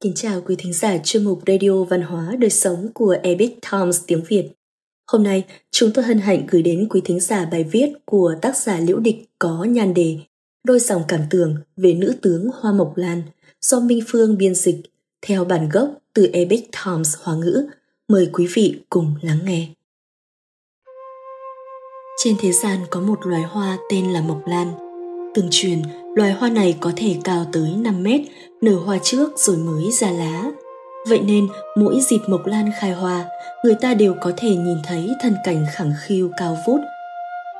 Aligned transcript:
Kính 0.00 0.12
chào 0.14 0.40
quý 0.40 0.54
thính 0.58 0.72
giả 0.72 0.98
chuyên 1.04 1.24
mục 1.24 1.42
Radio 1.46 1.84
Văn 1.84 2.02
hóa 2.02 2.36
Đời 2.38 2.50
Sống 2.50 2.88
của 2.94 3.16
Epic 3.22 3.58
Times 3.70 4.00
tiếng 4.06 4.22
Việt. 4.28 4.48
Hôm 5.06 5.22
nay, 5.22 5.44
chúng 5.70 5.90
tôi 5.94 6.04
hân 6.04 6.18
hạnh 6.18 6.46
gửi 6.50 6.62
đến 6.62 6.86
quý 6.90 7.00
thính 7.04 7.20
giả 7.20 7.44
bài 7.52 7.64
viết 7.64 7.92
của 8.04 8.34
tác 8.42 8.56
giả 8.56 8.80
Liễu 8.80 8.98
Địch 8.98 9.16
có 9.38 9.64
nhan 9.64 9.94
đề 9.94 10.18
Đôi 10.64 10.78
dòng 10.78 11.02
cảm 11.08 11.20
tưởng 11.30 11.56
về 11.76 11.94
nữ 11.94 12.14
tướng 12.22 12.50
Hoa 12.60 12.72
Mộc 12.72 12.96
Lan 12.96 13.22
do 13.60 13.80
Minh 13.80 14.00
Phương 14.06 14.38
biên 14.38 14.54
dịch 14.54 14.76
theo 15.26 15.44
bản 15.44 15.68
gốc 15.68 15.88
từ 16.14 16.26
Epic 16.32 16.70
Times 16.84 17.16
Hoa 17.22 17.36
ngữ. 17.36 17.66
Mời 18.08 18.30
quý 18.32 18.48
vị 18.54 18.80
cùng 18.90 19.14
lắng 19.22 19.38
nghe. 19.44 19.68
Trên 22.24 22.36
thế 22.40 22.52
gian 22.52 22.78
có 22.90 23.00
một 23.00 23.26
loài 23.26 23.42
hoa 23.42 23.78
tên 23.90 24.12
là 24.12 24.20
Mộc 24.20 24.42
Lan. 24.46 24.72
Từng 25.34 25.48
truyền, 25.50 25.82
loài 26.16 26.32
hoa 26.32 26.50
này 26.50 26.76
có 26.80 26.92
thể 26.96 27.16
cao 27.24 27.46
tới 27.52 27.74
5 27.78 28.02
mét, 28.02 28.20
nở 28.60 28.72
hoa 28.86 28.98
trước 29.02 29.32
rồi 29.36 29.56
mới 29.56 29.90
ra 29.92 30.10
lá. 30.10 30.44
Vậy 31.08 31.20
nên, 31.20 31.48
mỗi 31.76 32.00
dịp 32.00 32.18
Mộc 32.26 32.46
Lan 32.46 32.70
khai 32.80 32.92
hoa, 32.92 33.24
người 33.64 33.74
ta 33.80 33.94
đều 33.94 34.14
có 34.20 34.32
thể 34.36 34.48
nhìn 34.48 34.78
thấy 34.84 35.10
thân 35.22 35.34
cảnh 35.44 35.66
khẳng 35.74 35.92
khiu 36.06 36.30
cao 36.36 36.56
vút, 36.66 36.80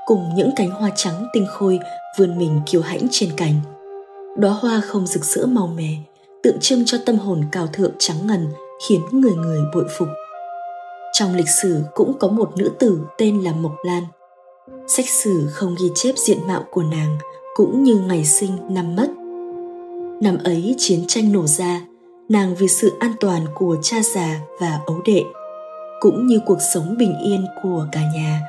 cùng 0.06 0.34
những 0.36 0.50
cánh 0.56 0.70
hoa 0.70 0.90
trắng 0.96 1.26
tinh 1.32 1.46
khôi 1.48 1.78
vươn 2.18 2.38
mình 2.38 2.60
kiêu 2.66 2.80
hãnh 2.80 3.06
trên 3.10 3.30
cành. 3.36 3.60
Đóa 4.36 4.52
hoa 4.52 4.80
không 4.80 5.06
rực 5.06 5.24
rỡ 5.24 5.46
màu 5.46 5.66
mè, 5.66 5.90
tượng 6.42 6.60
trưng 6.60 6.84
cho 6.84 6.98
tâm 7.06 7.16
hồn 7.16 7.44
cao 7.52 7.66
thượng 7.66 7.92
trắng 7.98 8.26
ngần, 8.26 8.46
khiến 8.88 9.00
người 9.12 9.34
người 9.34 9.60
bội 9.74 9.84
phục. 9.98 10.08
Trong 11.12 11.34
lịch 11.34 11.48
sử 11.62 11.82
cũng 11.94 12.18
có 12.18 12.28
một 12.28 12.56
nữ 12.56 12.70
tử 12.78 13.00
tên 13.18 13.44
là 13.44 13.52
Mộc 13.52 13.74
Lan. 13.84 14.02
Sách 14.86 15.08
sử 15.08 15.46
không 15.52 15.74
ghi 15.80 15.90
chép 15.94 16.14
diện 16.18 16.38
mạo 16.46 16.64
của 16.70 16.82
nàng 16.82 17.18
cũng 17.56 17.82
như 17.82 17.94
ngày 17.94 18.24
sinh 18.24 18.58
năm 18.68 18.96
mất. 18.96 19.08
Năm 20.20 20.38
ấy 20.44 20.74
chiến 20.78 21.04
tranh 21.08 21.32
nổ 21.32 21.46
ra, 21.46 21.80
nàng 22.28 22.54
vì 22.54 22.68
sự 22.68 22.92
an 23.00 23.12
toàn 23.20 23.42
của 23.54 23.76
cha 23.82 23.96
già 24.14 24.40
và 24.60 24.80
ấu 24.86 25.02
đệ, 25.06 25.22
cũng 26.00 26.26
như 26.26 26.40
cuộc 26.46 26.58
sống 26.74 26.96
bình 26.98 27.14
yên 27.24 27.46
của 27.62 27.86
cả 27.92 28.00
nhà. 28.14 28.40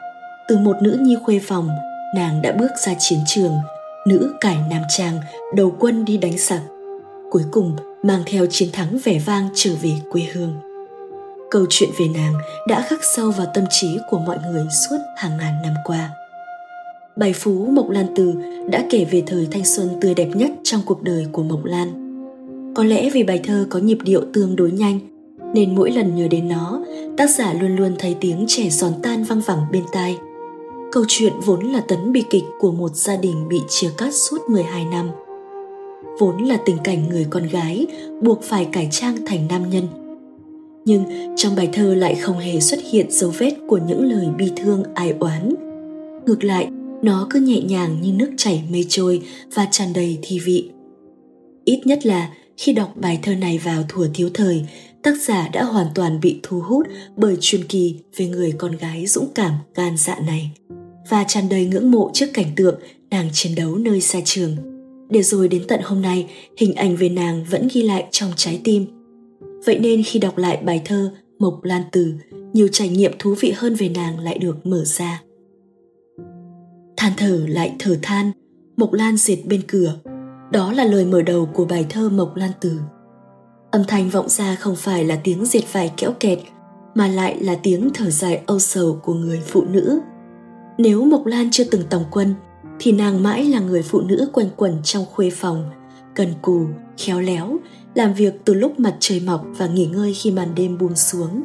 Từ 0.47 0.57
một 0.57 0.75
nữ 0.81 0.97
nhi 1.01 1.17
khuê 1.23 1.39
phòng, 1.47 1.69
nàng 2.15 2.41
đã 2.41 2.51
bước 2.51 2.71
ra 2.85 2.93
chiến 2.99 3.19
trường, 3.27 3.53
nữ 4.07 4.33
cải 4.41 4.57
nam 4.69 4.81
trang, 4.97 5.19
đầu 5.55 5.75
quân 5.79 6.05
đi 6.05 6.17
đánh 6.17 6.37
giặc. 6.37 6.61
Cuối 7.31 7.43
cùng 7.51 7.75
mang 8.03 8.23
theo 8.25 8.45
chiến 8.49 8.69
thắng 8.73 8.97
vẻ 9.03 9.19
vang 9.25 9.49
trở 9.53 9.71
về 9.81 9.91
quê 10.11 10.21
hương. 10.33 10.53
Câu 11.51 11.65
chuyện 11.69 11.89
về 11.99 12.07
nàng 12.07 12.33
đã 12.67 12.81
khắc 12.81 12.99
sâu 13.03 13.31
vào 13.31 13.47
tâm 13.53 13.63
trí 13.69 13.97
của 14.09 14.19
mọi 14.19 14.37
người 14.51 14.65
suốt 14.69 14.97
hàng 15.17 15.37
ngàn 15.37 15.61
năm 15.63 15.73
qua. 15.83 16.09
Bài 17.17 17.33
Phú 17.33 17.65
Mộc 17.65 17.89
Lan 17.89 18.05
Từ 18.15 18.33
đã 18.71 18.85
kể 18.89 19.05
về 19.11 19.23
thời 19.25 19.47
thanh 19.51 19.65
xuân 19.65 19.89
tươi 20.01 20.13
đẹp 20.13 20.29
nhất 20.35 20.51
trong 20.63 20.81
cuộc 20.85 21.03
đời 21.03 21.27
của 21.31 21.43
Mộc 21.43 21.65
Lan. 21.65 21.87
Có 22.75 22.83
lẽ 22.83 23.09
vì 23.09 23.23
bài 23.23 23.39
thơ 23.43 23.67
có 23.69 23.79
nhịp 23.79 23.97
điệu 24.03 24.21
tương 24.33 24.55
đối 24.55 24.71
nhanh, 24.71 24.99
nên 25.53 25.75
mỗi 25.75 25.91
lần 25.91 26.15
nhớ 26.15 26.27
đến 26.27 26.47
nó, 26.47 26.81
tác 27.17 27.29
giả 27.29 27.53
luôn 27.53 27.75
luôn 27.75 27.95
thấy 27.99 28.15
tiếng 28.21 28.45
trẻ 28.47 28.69
giòn 28.69 28.91
tan 29.03 29.23
văng 29.23 29.41
vẳng 29.41 29.59
bên 29.71 29.83
tai. 29.91 30.17
Câu 30.91 31.03
chuyện 31.07 31.33
vốn 31.45 31.65
là 31.65 31.81
tấn 31.87 32.11
bi 32.11 32.23
kịch 32.29 32.43
của 32.59 32.71
một 32.71 32.95
gia 32.95 33.15
đình 33.15 33.47
bị 33.49 33.57
chia 33.69 33.89
cắt 33.97 34.13
suốt 34.13 34.49
12 34.49 34.85
năm. 34.85 35.09
Vốn 36.19 36.43
là 36.43 36.57
tình 36.65 36.77
cảnh 36.83 37.09
người 37.09 37.27
con 37.29 37.43
gái 37.47 37.87
buộc 38.21 38.43
phải 38.43 38.65
cải 38.65 38.87
trang 38.91 39.17
thành 39.25 39.47
nam 39.49 39.69
nhân. 39.69 39.83
Nhưng 40.85 41.03
trong 41.35 41.55
bài 41.55 41.69
thơ 41.73 41.95
lại 41.95 42.15
không 42.15 42.37
hề 42.37 42.59
xuất 42.59 42.79
hiện 42.91 43.05
dấu 43.09 43.31
vết 43.37 43.51
của 43.67 43.79
những 43.87 44.11
lời 44.11 44.27
bi 44.37 44.51
thương 44.55 44.83
ai 44.93 45.13
oán. 45.19 45.55
Ngược 46.25 46.43
lại, 46.43 46.69
nó 47.01 47.27
cứ 47.29 47.39
nhẹ 47.39 47.61
nhàng 47.61 47.97
như 48.01 48.11
nước 48.11 48.31
chảy 48.37 48.63
mây 48.71 48.85
trôi 48.89 49.21
và 49.53 49.67
tràn 49.71 49.93
đầy 49.93 50.17
thi 50.21 50.39
vị. 50.39 50.69
Ít 51.65 51.81
nhất 51.85 52.05
là 52.05 52.29
khi 52.57 52.73
đọc 52.73 52.93
bài 52.95 53.19
thơ 53.23 53.35
này 53.35 53.59
vào 53.63 53.83
thuở 53.89 54.09
thiếu 54.13 54.29
thời, 54.33 54.65
tác 55.03 55.21
giả 55.21 55.49
đã 55.53 55.63
hoàn 55.63 55.87
toàn 55.95 56.19
bị 56.21 56.39
thu 56.43 56.59
hút 56.59 56.87
bởi 57.15 57.37
truyền 57.41 57.63
kỳ 57.63 57.95
về 58.15 58.27
người 58.27 58.51
con 58.57 58.77
gái 58.77 59.07
dũng 59.07 59.27
cảm 59.35 59.51
gan 59.75 59.97
dạ 59.97 60.19
này 60.19 60.51
và 61.09 61.23
tràn 61.27 61.49
đầy 61.49 61.65
ngưỡng 61.65 61.91
mộ 61.91 62.11
trước 62.13 62.25
cảnh 62.33 62.51
tượng 62.55 62.79
nàng 63.09 63.29
chiến 63.33 63.55
đấu 63.55 63.75
nơi 63.75 64.01
xa 64.01 64.19
trường. 64.25 64.55
Để 65.09 65.23
rồi 65.23 65.47
đến 65.47 65.63
tận 65.67 65.79
hôm 65.83 66.01
nay, 66.01 66.27
hình 66.57 66.73
ảnh 66.73 66.95
về 66.95 67.09
nàng 67.09 67.45
vẫn 67.49 67.67
ghi 67.73 67.81
lại 67.81 68.05
trong 68.11 68.31
trái 68.35 68.61
tim. 68.63 68.85
Vậy 69.65 69.79
nên 69.79 70.03
khi 70.03 70.19
đọc 70.19 70.37
lại 70.37 70.57
bài 70.63 70.81
thơ 70.85 71.11
Mộc 71.39 71.63
Lan 71.63 71.81
Từ, 71.91 72.13
nhiều 72.53 72.67
trải 72.71 72.89
nghiệm 72.89 73.11
thú 73.19 73.35
vị 73.39 73.53
hơn 73.55 73.75
về 73.75 73.89
nàng 73.89 74.19
lại 74.19 74.37
được 74.37 74.65
mở 74.65 74.83
ra 74.85 75.21
than 76.97 77.13
thở 77.17 77.45
lại 77.47 77.75
thở 77.79 77.97
than, 78.01 78.31
mộc 78.77 78.93
lan 78.93 79.17
diệt 79.17 79.39
bên 79.45 79.61
cửa. 79.67 79.93
Đó 80.51 80.71
là 80.71 80.83
lời 80.83 81.05
mở 81.05 81.21
đầu 81.21 81.45
của 81.45 81.65
bài 81.65 81.85
thơ 81.89 82.09
mộc 82.09 82.35
lan 82.35 82.51
từ 82.59 82.79
âm 83.71 83.83
thanh 83.87 84.09
vọng 84.09 84.29
ra 84.29 84.55
không 84.55 84.75
phải 84.75 85.03
là 85.03 85.19
tiếng 85.23 85.45
diệt 85.45 85.63
vải 85.71 85.91
kéo 85.97 86.11
kẹt, 86.19 86.39
mà 86.95 87.07
lại 87.07 87.37
là 87.39 87.55
tiếng 87.63 87.89
thở 87.93 88.09
dài 88.09 88.41
âu 88.45 88.59
sầu 88.59 88.99
của 89.03 89.13
người 89.13 89.41
phụ 89.47 89.63
nữ. 89.65 89.99
Nếu 90.77 91.05
mộc 91.05 91.25
lan 91.25 91.49
chưa 91.51 91.63
từng 91.63 91.83
tòng 91.89 92.05
quân, 92.11 92.35
thì 92.79 92.91
nàng 92.91 93.23
mãi 93.23 93.45
là 93.45 93.59
người 93.59 93.81
phụ 93.81 94.01
nữ 94.01 94.29
quanh 94.33 94.49
quẩn 94.55 94.77
trong 94.83 95.05
khuê 95.05 95.29
phòng, 95.29 95.69
cần 96.15 96.33
cù, 96.41 96.65
khéo 96.97 97.19
léo, 97.19 97.57
làm 97.95 98.13
việc 98.13 98.33
từ 98.45 98.53
lúc 98.53 98.79
mặt 98.79 98.95
trời 98.99 99.19
mọc 99.19 99.45
và 99.57 99.67
nghỉ 99.67 99.85
ngơi 99.85 100.13
khi 100.13 100.31
màn 100.31 100.55
đêm 100.55 100.77
buông 100.77 100.95
xuống. 100.95 101.43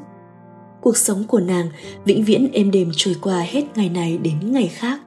Cuộc 0.80 0.96
sống 0.96 1.24
của 1.24 1.40
nàng 1.40 1.68
vĩnh 2.04 2.24
viễn 2.24 2.50
êm 2.52 2.70
đềm 2.70 2.90
trôi 2.96 3.16
qua 3.20 3.40
hết 3.40 3.64
ngày 3.74 3.88
này 3.88 4.18
đến 4.18 4.52
ngày 4.52 4.68
khác 4.68 5.00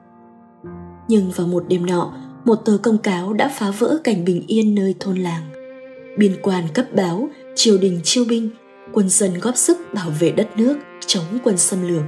nhưng 1.08 1.30
vào 1.30 1.46
một 1.46 1.64
đêm 1.68 1.86
nọ, 1.86 2.12
một 2.44 2.54
tờ 2.54 2.78
công 2.82 2.98
cáo 2.98 3.32
đã 3.32 3.48
phá 3.48 3.70
vỡ 3.70 3.98
cảnh 4.04 4.24
bình 4.24 4.42
yên 4.46 4.74
nơi 4.74 4.94
thôn 5.00 5.16
làng. 5.16 5.42
Biên 6.18 6.36
quan 6.42 6.64
cấp 6.74 6.86
báo, 6.94 7.28
triều 7.54 7.78
đình 7.78 8.00
chiêu 8.04 8.24
binh, 8.28 8.50
quân 8.92 9.08
dân 9.08 9.38
góp 9.40 9.56
sức 9.56 9.78
bảo 9.94 10.10
vệ 10.20 10.30
đất 10.30 10.48
nước, 10.56 10.76
chống 11.06 11.24
quân 11.44 11.56
xâm 11.56 11.88
lược. 11.88 12.02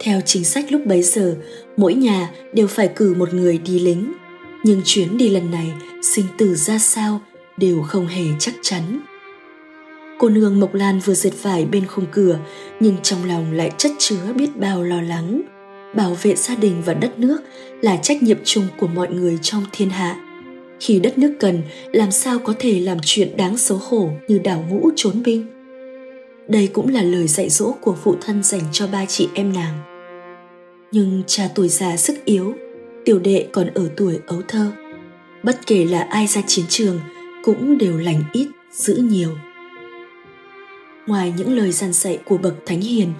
Theo 0.00 0.20
chính 0.20 0.44
sách 0.44 0.72
lúc 0.72 0.86
bấy 0.86 1.02
giờ, 1.02 1.36
mỗi 1.76 1.94
nhà 1.94 2.30
đều 2.52 2.66
phải 2.66 2.88
cử 2.96 3.14
một 3.14 3.34
người 3.34 3.58
đi 3.58 3.78
lính. 3.78 4.12
Nhưng 4.64 4.80
chuyến 4.84 5.18
đi 5.18 5.28
lần 5.28 5.50
này, 5.50 5.72
sinh 6.02 6.26
tử 6.38 6.54
ra 6.54 6.78
sao 6.78 7.20
đều 7.56 7.82
không 7.82 8.06
hề 8.06 8.24
chắc 8.38 8.54
chắn. 8.62 9.00
Cô 10.18 10.28
nương 10.28 10.60
mộc 10.60 10.74
lan 10.74 11.00
vừa 11.04 11.14
dệt 11.14 11.42
vải 11.42 11.64
bên 11.64 11.86
khung 11.86 12.06
cửa, 12.12 12.38
nhưng 12.80 12.96
trong 13.02 13.24
lòng 13.24 13.52
lại 13.52 13.72
chất 13.78 13.92
chứa 13.98 14.32
biết 14.34 14.56
bao 14.56 14.82
lo 14.82 15.02
lắng 15.02 15.42
bảo 15.94 16.16
vệ 16.22 16.36
gia 16.36 16.54
đình 16.54 16.82
và 16.84 16.94
đất 16.94 17.18
nước 17.18 17.38
là 17.80 17.96
trách 17.96 18.22
nhiệm 18.22 18.38
chung 18.44 18.66
của 18.78 18.86
mọi 18.86 19.08
người 19.08 19.38
trong 19.42 19.64
thiên 19.72 19.90
hạ. 19.90 20.16
Khi 20.80 21.00
đất 21.00 21.18
nước 21.18 21.34
cần, 21.40 21.62
làm 21.92 22.10
sao 22.10 22.38
có 22.38 22.54
thể 22.58 22.80
làm 22.80 22.98
chuyện 23.04 23.36
đáng 23.36 23.56
xấu 23.56 23.78
hổ 23.78 24.10
như 24.28 24.38
đảo 24.38 24.64
ngũ 24.70 24.90
trốn 24.96 25.22
binh? 25.22 25.46
Đây 26.48 26.66
cũng 26.72 26.88
là 26.88 27.02
lời 27.02 27.28
dạy 27.28 27.50
dỗ 27.50 27.72
của 27.80 27.96
phụ 28.02 28.16
thân 28.20 28.42
dành 28.42 28.62
cho 28.72 28.86
ba 28.86 29.06
chị 29.06 29.28
em 29.34 29.52
nàng. 29.52 29.78
Nhưng 30.92 31.22
cha 31.26 31.48
tuổi 31.54 31.68
già 31.68 31.96
sức 31.96 32.24
yếu, 32.24 32.54
tiểu 33.04 33.18
đệ 33.18 33.46
còn 33.52 33.66
ở 33.74 33.88
tuổi 33.96 34.18
ấu 34.26 34.42
thơ. 34.48 34.72
Bất 35.42 35.66
kể 35.66 35.84
là 35.84 36.00
ai 36.00 36.26
ra 36.26 36.42
chiến 36.46 36.64
trường 36.68 37.00
cũng 37.44 37.78
đều 37.78 37.98
lành 37.98 38.22
ít, 38.32 38.48
giữ 38.72 38.94
nhiều. 38.94 39.30
Ngoài 41.06 41.32
những 41.36 41.56
lời 41.56 41.72
gian 41.72 41.92
dạy 41.92 42.18
của 42.24 42.38
bậc 42.38 42.54
thánh 42.66 42.80
hiền 42.80 43.12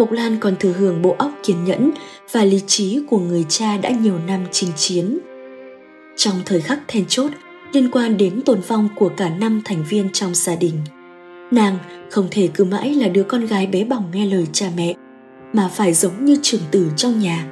Mộc 0.00 0.12
Lan 0.12 0.36
còn 0.40 0.56
thừa 0.60 0.72
hưởng 0.72 1.02
bộ 1.02 1.14
óc 1.18 1.32
kiên 1.42 1.64
nhẫn 1.64 1.90
và 2.32 2.44
lý 2.44 2.60
trí 2.66 3.00
của 3.10 3.18
người 3.18 3.44
cha 3.48 3.76
đã 3.76 3.90
nhiều 3.90 4.18
năm 4.26 4.46
chinh 4.50 4.70
chiến. 4.76 5.18
Trong 6.16 6.34
thời 6.46 6.60
khắc 6.60 6.80
then 6.88 7.04
chốt 7.08 7.30
liên 7.72 7.90
quan 7.90 8.16
đến 8.16 8.40
tồn 8.42 8.60
vong 8.60 8.88
của 8.96 9.10
cả 9.16 9.30
năm 9.30 9.62
thành 9.64 9.84
viên 9.88 10.08
trong 10.12 10.34
gia 10.34 10.56
đình, 10.56 10.74
nàng 11.50 11.78
không 12.10 12.28
thể 12.30 12.48
cứ 12.54 12.64
mãi 12.64 12.94
là 12.94 13.08
đứa 13.08 13.22
con 13.22 13.46
gái 13.46 13.66
bé 13.66 13.84
bỏng 13.84 14.10
nghe 14.12 14.26
lời 14.26 14.46
cha 14.52 14.70
mẹ, 14.76 14.94
mà 15.52 15.68
phải 15.68 15.92
giống 15.92 16.24
như 16.24 16.36
trưởng 16.42 16.62
tử 16.70 16.90
trong 16.96 17.20
nhà, 17.20 17.46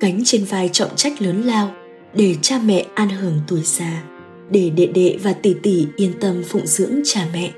gánh 0.00 0.22
trên 0.24 0.44
vai 0.44 0.68
trọng 0.68 0.96
trách 0.96 1.22
lớn 1.22 1.42
lao 1.42 1.72
để 2.14 2.36
cha 2.42 2.60
mẹ 2.64 2.86
an 2.94 3.08
hưởng 3.08 3.38
tuổi 3.48 3.60
già, 3.64 4.02
để 4.50 4.70
đệ 4.70 4.86
đệ 4.86 5.18
và 5.22 5.32
tỷ 5.32 5.54
tỷ 5.62 5.86
yên 5.96 6.12
tâm 6.20 6.42
phụng 6.48 6.66
dưỡng 6.66 7.00
cha 7.04 7.26
mẹ. 7.32 7.50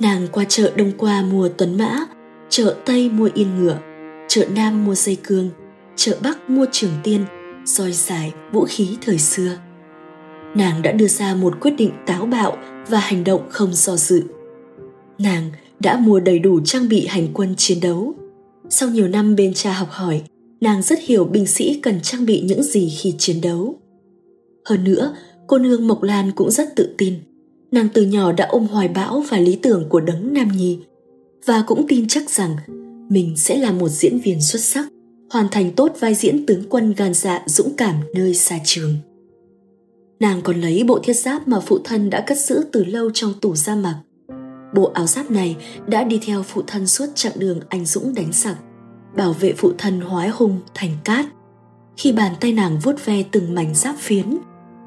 Nàng 0.00 0.26
qua 0.32 0.44
chợ 0.48 0.72
Đông 0.76 0.92
Qua 0.98 1.22
mua 1.22 1.48
tuấn 1.48 1.78
mã, 1.78 2.06
chợ 2.48 2.76
Tây 2.84 3.08
mua 3.08 3.30
yên 3.34 3.58
ngựa, 3.58 3.78
chợ 4.28 4.46
Nam 4.54 4.84
mua 4.84 4.94
dây 4.94 5.16
cương, 5.22 5.50
chợ 5.96 6.16
Bắc 6.22 6.50
mua 6.50 6.66
trường 6.72 6.92
tiên, 7.02 7.24
roi 7.64 7.92
dài, 7.92 8.32
vũ 8.52 8.64
khí 8.68 8.96
thời 9.00 9.18
xưa. 9.18 9.50
Nàng 10.54 10.82
đã 10.82 10.92
đưa 10.92 11.08
ra 11.08 11.34
một 11.34 11.54
quyết 11.60 11.70
định 11.70 11.90
táo 12.06 12.26
bạo 12.26 12.56
và 12.88 12.98
hành 12.98 13.24
động 13.24 13.46
không 13.50 13.74
do 13.74 13.96
dự. 13.96 14.22
Nàng 15.18 15.50
đã 15.80 15.96
mua 15.96 16.20
đầy 16.20 16.38
đủ 16.38 16.60
trang 16.64 16.88
bị 16.88 17.06
hành 17.06 17.28
quân 17.34 17.54
chiến 17.56 17.80
đấu. 17.80 18.14
Sau 18.68 18.88
nhiều 18.88 19.08
năm 19.08 19.36
bên 19.36 19.54
cha 19.54 19.72
học 19.72 19.88
hỏi, 19.90 20.22
nàng 20.60 20.82
rất 20.82 20.98
hiểu 21.02 21.24
binh 21.24 21.46
sĩ 21.46 21.80
cần 21.82 22.00
trang 22.02 22.26
bị 22.26 22.40
những 22.40 22.62
gì 22.62 22.92
khi 22.98 23.14
chiến 23.18 23.40
đấu. 23.40 23.80
Hơn 24.64 24.84
nữa, 24.84 25.16
cô 25.46 25.58
nương 25.58 25.88
Mộc 25.88 26.02
Lan 26.02 26.32
cũng 26.32 26.50
rất 26.50 26.76
tự 26.76 26.94
tin 26.98 27.14
nàng 27.72 27.88
từ 27.94 28.02
nhỏ 28.02 28.32
đã 28.32 28.46
ôm 28.46 28.66
hoài 28.66 28.88
bão 28.88 29.20
và 29.30 29.38
lý 29.38 29.56
tưởng 29.56 29.88
của 29.88 30.00
đấng 30.00 30.34
nam 30.34 30.48
nhi 30.56 30.78
và 31.44 31.64
cũng 31.66 31.86
tin 31.88 32.08
chắc 32.08 32.30
rằng 32.30 32.56
mình 33.08 33.36
sẽ 33.36 33.56
là 33.56 33.72
một 33.72 33.88
diễn 33.88 34.18
viên 34.18 34.40
xuất 34.40 34.62
sắc 34.62 34.88
hoàn 35.30 35.48
thành 35.50 35.70
tốt 35.70 35.92
vai 36.00 36.14
diễn 36.14 36.46
tướng 36.46 36.62
quân 36.68 36.94
gan 36.96 37.14
dạ 37.14 37.42
dũng 37.46 37.74
cảm 37.76 37.94
nơi 38.14 38.34
xa 38.34 38.58
trường 38.64 38.94
Nàng 40.20 40.42
còn 40.42 40.60
lấy 40.60 40.84
bộ 40.84 40.98
thiết 41.02 41.12
giáp 41.12 41.48
mà 41.48 41.60
phụ 41.60 41.78
thân 41.84 42.10
đã 42.10 42.20
cất 42.20 42.38
giữ 42.38 42.64
từ 42.72 42.84
lâu 42.84 43.10
trong 43.14 43.32
tủ 43.40 43.56
ra 43.56 43.74
mặc. 43.74 44.00
Bộ 44.74 44.90
áo 44.94 45.06
giáp 45.06 45.30
này 45.30 45.56
đã 45.86 46.04
đi 46.04 46.20
theo 46.26 46.42
phụ 46.42 46.62
thân 46.66 46.86
suốt 46.86 47.06
chặng 47.14 47.32
đường 47.36 47.60
anh 47.68 47.84
dũng 47.84 48.14
đánh 48.14 48.32
giặc, 48.32 48.56
bảo 49.16 49.32
vệ 49.32 49.52
phụ 49.56 49.72
thân 49.78 50.00
hóa 50.00 50.30
hung 50.32 50.60
thành 50.74 50.90
cát. 51.04 51.26
Khi 51.96 52.12
bàn 52.12 52.32
tay 52.40 52.52
nàng 52.52 52.78
vuốt 52.82 53.04
ve 53.04 53.22
từng 53.30 53.54
mảnh 53.54 53.74
giáp 53.74 53.94
phiến, 53.98 54.38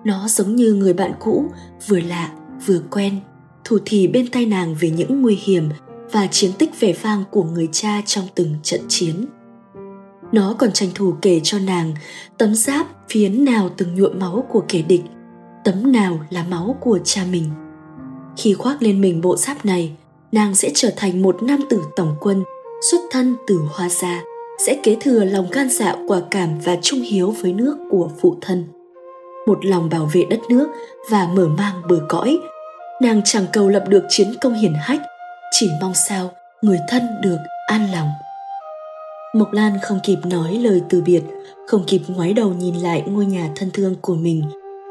nó 0.05 0.27
giống 0.27 0.55
như 0.55 0.73
người 0.73 0.93
bạn 0.93 1.11
cũ, 1.19 1.45
vừa 1.87 1.99
lạ 1.99 2.31
vừa 2.65 2.81
quen, 2.91 3.19
thủ 3.63 3.77
thì 3.85 4.07
bên 4.07 4.27
tay 4.27 4.45
nàng 4.45 4.75
về 4.79 4.89
những 4.89 5.21
nguy 5.21 5.35
hiểm 5.35 5.69
và 6.11 6.27
chiến 6.27 6.51
tích 6.59 6.79
vẻ 6.79 6.93
vang 7.01 7.23
của 7.31 7.43
người 7.43 7.69
cha 7.71 8.01
trong 8.05 8.25
từng 8.35 8.55
trận 8.63 8.81
chiến. 8.87 9.25
Nó 10.31 10.55
còn 10.59 10.71
tranh 10.71 10.89
thủ 10.95 11.13
kể 11.21 11.41
cho 11.43 11.59
nàng 11.59 11.93
tấm 12.37 12.55
giáp 12.55 12.87
phiến 13.09 13.45
nào 13.45 13.69
từng 13.77 13.95
nhuộm 13.95 14.19
máu 14.19 14.45
của 14.49 14.63
kẻ 14.67 14.81
địch, 14.81 15.03
tấm 15.63 15.91
nào 15.91 16.19
là 16.29 16.45
máu 16.49 16.77
của 16.81 16.99
cha 17.03 17.25
mình. 17.31 17.43
Khi 18.37 18.53
khoác 18.53 18.81
lên 18.81 19.01
mình 19.01 19.21
bộ 19.21 19.37
giáp 19.37 19.65
này, 19.65 19.91
nàng 20.31 20.55
sẽ 20.55 20.71
trở 20.73 20.89
thành 20.95 21.21
một 21.21 21.43
nam 21.43 21.59
tử 21.69 21.81
tổng 21.95 22.15
quân 22.19 22.43
xuất 22.91 23.01
thân 23.11 23.35
từ 23.47 23.59
hoa 23.71 23.89
gia, 23.89 24.23
sẽ 24.65 24.79
kế 24.83 24.97
thừa 25.01 25.23
lòng 25.23 25.47
gan 25.51 25.69
dạ 25.69 25.95
quả 26.07 26.21
cảm 26.31 26.49
và 26.63 26.77
trung 26.81 27.01
hiếu 27.01 27.33
với 27.41 27.53
nước 27.53 27.77
của 27.89 28.09
phụ 28.21 28.37
thân. 28.41 28.65
Một 29.47 29.65
lòng 29.65 29.89
bảo 29.89 30.09
vệ 30.13 30.25
đất 30.29 30.39
nước 30.49 30.67
và 31.09 31.29
mở 31.35 31.47
mang 31.57 31.81
bờ 31.89 32.05
cõi, 32.09 32.39
nàng 33.01 33.21
chẳng 33.25 33.45
cầu 33.53 33.69
lập 33.69 33.83
được 33.87 34.03
chiến 34.09 34.33
công 34.41 34.53
hiển 34.53 34.73
hách, 34.73 35.01
chỉ 35.51 35.69
mong 35.81 35.93
sao 35.93 36.31
người 36.61 36.79
thân 36.89 37.01
được 37.21 37.37
an 37.67 37.91
lòng. 37.91 38.09
Mộc 39.35 39.53
Lan 39.53 39.77
không 39.81 39.99
kịp 40.03 40.17
nói 40.25 40.53
lời 40.53 40.81
từ 40.89 41.01
biệt, 41.01 41.21
không 41.67 41.83
kịp 41.87 42.01
ngoái 42.07 42.33
đầu 42.33 42.53
nhìn 42.53 42.75
lại 42.75 43.03
ngôi 43.07 43.25
nhà 43.25 43.49
thân 43.55 43.71
thương 43.73 43.95
của 44.01 44.15
mình, 44.15 44.43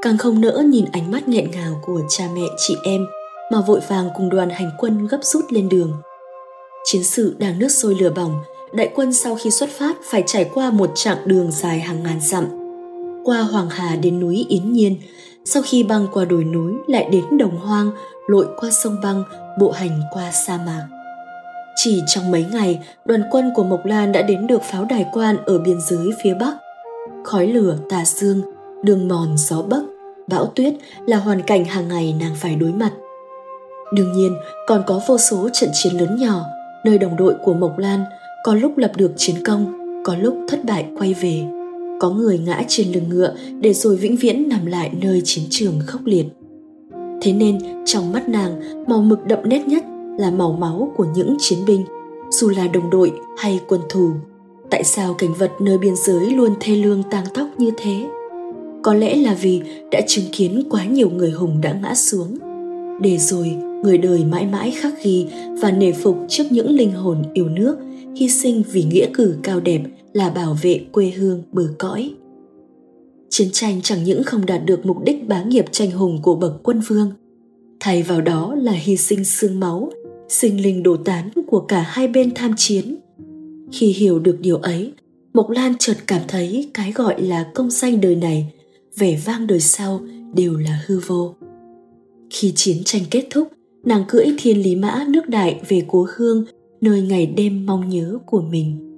càng 0.03 0.19
không 0.19 0.41
nỡ 0.41 0.63
nhìn 0.67 0.85
ánh 0.93 1.11
mắt 1.11 1.29
nghẹn 1.29 1.51
ngào 1.51 1.81
của 1.83 2.01
cha 2.09 2.25
mẹ 2.35 2.47
chị 2.59 2.77
em 2.85 3.07
mà 3.53 3.61
vội 3.61 3.81
vàng 3.89 4.09
cùng 4.17 4.29
đoàn 4.29 4.51
hành 4.51 4.71
quân 4.79 5.07
gấp 5.07 5.19
rút 5.23 5.45
lên 5.51 5.69
đường. 5.69 5.93
Chiến 6.85 7.05
sự 7.05 7.37
đang 7.39 7.59
nước 7.59 7.69
sôi 7.69 7.95
lửa 7.95 8.11
bỏng, 8.11 8.43
đại 8.73 8.91
quân 8.95 9.13
sau 9.13 9.37
khi 9.37 9.51
xuất 9.51 9.71
phát 9.71 9.97
phải 10.11 10.23
trải 10.27 10.51
qua 10.55 10.71
một 10.71 10.91
chặng 10.95 11.19
đường 11.25 11.53
dài 11.53 11.81
hàng 11.81 12.03
ngàn 12.03 12.21
dặm. 12.21 12.45
Qua 13.25 13.41
Hoàng 13.41 13.71
Hà 13.71 13.97
đến 13.97 14.21
núi 14.21 14.47
Yến 14.49 14.73
Nhiên, 14.73 14.97
sau 15.45 15.63
khi 15.67 15.83
băng 15.83 16.07
qua 16.13 16.25
đồi 16.25 16.45
núi 16.45 16.73
lại 16.87 17.09
đến 17.13 17.25
đồng 17.39 17.59
hoang, 17.59 17.91
lội 18.27 18.47
qua 18.57 18.71
sông 18.71 18.97
băng, 19.03 19.25
bộ 19.59 19.71
hành 19.71 20.01
qua 20.13 20.33
sa 20.33 20.59
mạc. 20.67 20.87
Chỉ 21.77 22.03
trong 22.07 22.31
mấy 22.31 22.47
ngày, 22.53 22.81
đoàn 23.05 23.23
quân 23.31 23.53
của 23.55 23.65
Mộc 23.65 23.87
Lan 23.87 24.13
đã 24.13 24.23
đến 24.23 24.47
được 24.47 24.63
pháo 24.63 24.85
đài 24.85 25.07
quan 25.13 25.37
ở 25.45 25.59
biên 25.59 25.81
giới 25.81 26.11
phía 26.23 26.35
Bắc. 26.35 26.55
Khói 27.25 27.47
lửa, 27.47 27.77
tà 27.91 28.05
sương, 28.05 28.43
đường 28.83 29.09
mòn, 29.09 29.35
gió 29.39 29.63
bấc, 29.63 29.83
bão 30.29 30.47
tuyết 30.47 30.75
là 31.07 31.17
hoàn 31.17 31.43
cảnh 31.43 31.65
hàng 31.65 31.89
ngày 31.89 32.15
nàng 32.21 32.35
phải 32.37 32.57
đối 32.57 32.73
mặt. 32.73 32.91
Đương 33.95 34.13
nhiên, 34.13 34.37
còn 34.67 34.83
có 34.87 35.01
vô 35.07 35.19
số 35.19 35.49
trận 35.53 35.71
chiến 35.73 35.93
lớn 36.01 36.17
nhỏ, 36.21 36.45
nơi 36.85 36.99
đồng 36.99 37.17
đội 37.17 37.35
của 37.45 37.55
Mộc 37.55 37.79
Lan 37.79 38.05
có 38.45 38.55
lúc 38.55 38.79
lập 38.79 38.93
được 38.97 39.13
chiến 39.17 39.37
công, 39.47 39.73
có 40.05 40.15
lúc 40.21 40.37
thất 40.49 40.65
bại 40.65 40.87
quay 40.99 41.15
về. 41.15 41.62
Có 42.03 42.11
người 42.11 42.39
ngã 42.39 42.63
trên 42.69 42.93
lưng 42.93 43.09
ngựa 43.09 43.35
để 43.61 43.73
rồi 43.73 43.97
vĩnh 43.97 44.17
viễn 44.17 44.49
nằm 44.49 44.67
lại 44.67 44.91
nơi 45.01 45.23
chiến 45.25 45.45
trường 45.51 45.81
khốc 45.87 46.01
liệt. 46.05 46.27
Thế 47.23 47.33
nên 47.33 47.59
trong 47.85 48.13
mắt 48.13 48.29
nàng, 48.29 48.61
màu 48.89 49.03
mực 49.03 49.27
đậm 49.27 49.39
nét 49.45 49.69
nhất 49.69 49.85
là 50.19 50.31
màu 50.31 50.53
máu 50.53 50.93
của 50.97 51.07
những 51.15 51.37
chiến 51.39 51.59
binh, 51.67 51.85
dù 52.31 52.49
là 52.49 52.69
đồng 52.69 52.91
đội 52.91 53.13
hay 53.39 53.61
quân 53.69 53.81
thù. 53.89 54.11
Tại 54.71 54.85
sao 54.85 55.15
cảnh 55.15 55.35
vật 55.35 55.51
nơi 55.61 55.79
biên 55.79 55.95
giới 55.97 56.31
luôn 56.31 56.55
thê 56.61 56.77
lương 56.77 57.03
tang 57.11 57.25
tóc 57.35 57.49
như 57.59 57.71
thế? 57.77 58.07
Có 58.83 58.95
lẽ 58.95 59.17
là 59.17 59.35
vì 59.35 59.63
đã 59.91 60.01
chứng 60.07 60.25
kiến 60.33 60.63
quá 60.71 60.85
nhiều 60.85 61.11
người 61.11 61.31
hùng 61.31 61.61
đã 61.63 61.73
ngã 61.83 61.95
xuống. 61.95 62.39
Để 63.01 63.19
rồi 63.19 63.57
người 63.83 63.99
đời 63.99 64.25
mãi 64.25 64.47
mãi 64.47 64.71
khắc 64.71 65.03
ghi 65.03 65.27
và 65.61 65.71
nể 65.71 65.93
phục 65.93 66.19
trước 66.29 66.45
những 66.51 66.71
linh 66.71 66.93
hồn 66.93 67.23
yêu 67.35 67.49
nước, 67.49 67.77
hy 68.17 68.29
sinh 68.29 68.63
vì 68.73 68.85
nghĩa 68.85 69.07
cử 69.15 69.37
cao 69.43 69.61
đẹp 69.61 69.83
là 70.13 70.31
bảo 70.31 70.57
vệ 70.63 70.81
quê 70.93 71.11
hương 71.11 71.43
bờ 71.53 71.69
cõi. 71.79 72.15
Chiến 73.29 73.49
tranh 73.53 73.81
chẳng 73.83 74.05
những 74.05 74.23
không 74.23 74.47
đạt 74.47 74.65
được 74.65 74.87
mục 74.87 75.05
đích 75.05 75.29
bá 75.29 75.43
nghiệp 75.43 75.65
tranh 75.71 75.91
hùng 75.91 76.19
của 76.23 76.35
bậc 76.35 76.53
quân 76.63 76.81
vương, 76.81 77.11
thay 77.81 78.03
vào 78.03 78.21
đó 78.21 78.55
là 78.55 78.73
hy 78.73 78.97
sinh 78.97 79.25
xương 79.25 79.61
máu 79.61 79.91
sinh 80.29 80.63
linh 80.63 80.83
đổ 80.83 80.97
tán 80.97 81.31
của 81.47 81.61
cả 81.61 81.81
hai 81.81 82.09
bên 82.09 82.35
tham 82.35 82.55
chiến. 82.57 82.97
Khi 83.73 83.87
hiểu 83.87 84.19
được 84.19 84.39
điều 84.41 84.57
ấy, 84.57 84.93
Mộc 85.35 85.51
Lan 85.51 85.75
chợt 85.79 85.97
cảm 86.07 86.23
thấy 86.29 86.71
cái 86.75 86.93
gọi 86.93 87.23
là 87.23 87.51
công 87.55 87.71
danh 87.71 88.01
đời 88.01 88.17
này, 88.17 88.53
vẻ 88.97 89.21
vang 89.25 89.47
đời 89.47 89.61
sau 89.61 90.01
đều 90.35 90.57
là 90.57 90.83
hư 90.87 91.01
vô. 91.07 91.35
Khi 92.31 92.53
chiến 92.57 92.77
tranh 92.85 93.03
kết 93.11 93.27
thúc, 93.31 93.49
nàng 93.85 94.05
cưỡi 94.09 94.27
thiên 94.39 94.63
lý 94.63 94.77
mã 94.77 95.05
nước 95.09 95.29
đại 95.29 95.61
về 95.69 95.85
cố 95.89 96.07
hương, 96.17 96.45
nơi 96.81 97.03
ngày 97.03 97.27
đêm 97.27 97.67
mong 97.67 97.89
nhớ 97.89 98.19
của 98.27 98.41
mình. 98.41 98.89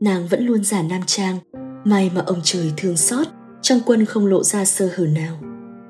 Nàng 0.00 0.26
vẫn 0.28 0.46
luôn 0.46 0.64
giả 0.64 0.82
nam 0.82 1.00
trang, 1.06 1.38
may 1.84 2.10
mà 2.14 2.22
ông 2.26 2.40
trời 2.42 2.72
thương 2.76 2.96
xót, 2.96 3.26
trong 3.62 3.80
quân 3.86 4.04
không 4.04 4.26
lộ 4.26 4.42
ra 4.42 4.64
sơ 4.64 4.90
hở 4.96 5.06
nào. 5.06 5.38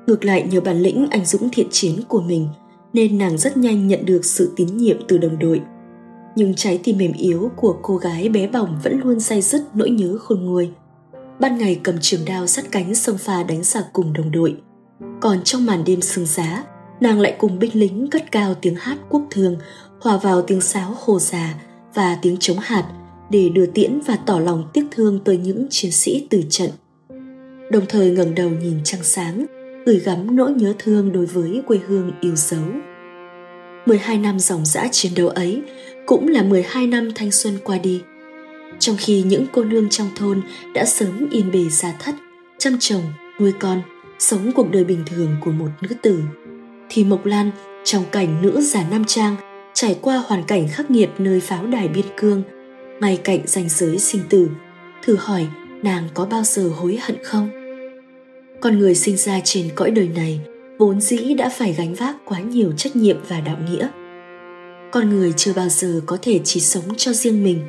Ngược 0.07 0.25
lại 0.25 0.47
nhờ 0.51 0.61
bản 0.61 0.79
lĩnh 0.79 1.07
anh 1.11 1.25
dũng 1.25 1.49
thiện 1.51 1.67
chiến 1.71 1.99
của 2.07 2.21
mình 2.21 2.47
nên 2.93 3.17
nàng 3.17 3.37
rất 3.37 3.57
nhanh 3.57 3.87
nhận 3.87 4.05
được 4.05 4.25
sự 4.25 4.51
tín 4.55 4.77
nhiệm 4.77 4.97
từ 5.07 5.17
đồng 5.17 5.39
đội. 5.39 5.61
Nhưng 6.35 6.53
trái 6.55 6.79
tim 6.83 6.97
mềm 6.97 7.11
yếu 7.13 7.51
của 7.55 7.77
cô 7.81 7.97
gái 7.97 8.29
bé 8.29 8.47
bỏng 8.47 8.79
vẫn 8.83 8.99
luôn 9.03 9.19
say 9.19 9.41
dứt 9.41 9.61
nỗi 9.73 9.89
nhớ 9.89 10.17
khôn 10.17 10.45
nguôi. 10.45 10.69
Ban 11.39 11.57
ngày 11.57 11.79
cầm 11.83 11.95
trường 12.01 12.25
đao 12.25 12.47
sắt 12.47 12.71
cánh 12.71 12.95
sông 12.95 13.17
pha 13.17 13.43
đánh 13.43 13.63
giặc 13.63 13.85
cùng 13.93 14.13
đồng 14.13 14.31
đội. 14.31 14.57
Còn 15.21 15.43
trong 15.43 15.65
màn 15.65 15.83
đêm 15.85 16.01
sương 16.01 16.25
giá, 16.25 16.63
nàng 16.99 17.19
lại 17.19 17.35
cùng 17.37 17.59
binh 17.59 17.71
lính 17.73 18.07
cất 18.11 18.31
cao 18.31 18.53
tiếng 18.61 18.75
hát 18.75 18.97
quốc 19.09 19.23
thương, 19.31 19.57
hòa 20.01 20.17
vào 20.17 20.41
tiếng 20.41 20.61
sáo 20.61 20.95
hồ 21.05 21.19
già 21.19 21.53
và 21.93 22.17
tiếng 22.21 22.37
chống 22.39 22.57
hạt 22.61 22.83
để 23.29 23.49
đưa 23.49 23.65
tiễn 23.65 23.99
và 24.05 24.15
tỏ 24.25 24.39
lòng 24.39 24.63
tiếc 24.73 24.85
thương 24.91 25.19
tới 25.23 25.37
những 25.37 25.67
chiến 25.69 25.91
sĩ 25.91 26.27
từ 26.29 26.43
trận. 26.49 26.69
Đồng 27.71 27.85
thời 27.89 28.11
ngẩng 28.11 28.35
đầu 28.35 28.49
nhìn 28.49 28.77
trăng 28.83 29.03
sáng, 29.03 29.45
gửi 29.85 29.99
gắm 29.99 30.35
nỗi 30.35 30.51
nhớ 30.51 30.73
thương 30.79 31.11
đối 31.11 31.25
với 31.25 31.61
quê 31.67 31.79
hương 31.87 32.11
yêu 32.21 32.35
dấu. 32.35 32.63
12 33.85 34.17
năm 34.17 34.39
dòng 34.39 34.65
dã 34.65 34.87
chiến 34.91 35.11
đấu 35.15 35.27
ấy 35.27 35.61
cũng 36.05 36.27
là 36.27 36.43
12 36.43 36.87
năm 36.87 37.09
thanh 37.15 37.31
xuân 37.31 37.57
qua 37.63 37.77
đi. 37.77 38.01
Trong 38.79 38.95
khi 38.99 39.21
những 39.21 39.45
cô 39.51 39.63
nương 39.63 39.89
trong 39.89 40.07
thôn 40.15 40.41
đã 40.73 40.85
sớm 40.85 41.29
yên 41.31 41.51
bề 41.51 41.69
gia 41.69 41.93
thất, 41.99 42.15
chăm 42.57 42.77
chồng, 42.79 43.01
nuôi 43.39 43.51
con, 43.59 43.81
sống 44.19 44.51
cuộc 44.55 44.71
đời 44.71 44.83
bình 44.83 45.03
thường 45.05 45.35
của 45.41 45.51
một 45.51 45.69
nữ 45.81 45.95
tử, 46.01 46.21
thì 46.89 47.03
Mộc 47.03 47.25
Lan 47.25 47.51
trong 47.83 48.03
cảnh 48.11 48.41
nữ 48.41 48.61
giả 48.61 48.85
nam 48.91 49.05
trang 49.05 49.35
trải 49.73 49.99
qua 50.01 50.23
hoàn 50.27 50.43
cảnh 50.43 50.67
khắc 50.67 50.91
nghiệt 50.91 51.09
nơi 51.17 51.39
pháo 51.39 51.67
đài 51.67 51.87
biên 51.87 52.05
cương, 52.17 52.43
ngay 53.01 53.17
cạnh 53.23 53.39
ranh 53.45 53.69
giới 53.69 53.99
sinh 53.99 54.21
tử, 54.29 54.49
thử 55.03 55.15
hỏi 55.15 55.47
nàng 55.83 56.07
có 56.13 56.25
bao 56.25 56.43
giờ 56.43 56.71
hối 56.75 56.99
hận 57.01 57.23
không? 57.23 57.49
con 58.61 58.79
người 58.79 58.95
sinh 58.95 59.17
ra 59.17 59.39
trên 59.43 59.69
cõi 59.75 59.91
đời 59.91 60.09
này 60.15 60.39
vốn 60.77 61.01
dĩ 61.01 61.33
đã 61.33 61.49
phải 61.49 61.73
gánh 61.73 61.93
vác 61.93 62.15
quá 62.25 62.39
nhiều 62.39 62.71
trách 62.77 62.95
nhiệm 62.95 63.17
và 63.27 63.41
đạo 63.41 63.57
nghĩa 63.69 63.87
con 64.91 65.09
người 65.09 65.33
chưa 65.37 65.53
bao 65.53 65.69
giờ 65.69 66.01
có 66.05 66.17
thể 66.21 66.39
chỉ 66.43 66.59
sống 66.59 66.83
cho 66.97 67.13
riêng 67.13 67.43
mình 67.43 67.59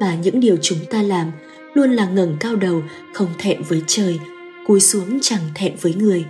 mà 0.00 0.14
những 0.14 0.40
điều 0.40 0.56
chúng 0.62 0.78
ta 0.90 1.02
làm 1.02 1.32
luôn 1.74 1.90
là 1.90 2.08
ngẩng 2.08 2.36
cao 2.40 2.56
đầu 2.56 2.82
không 3.14 3.28
thẹn 3.38 3.62
với 3.68 3.82
trời 3.86 4.18
cúi 4.66 4.80
xuống 4.80 5.18
chẳng 5.22 5.42
thẹn 5.54 5.72
với 5.80 5.94
người 5.94 6.24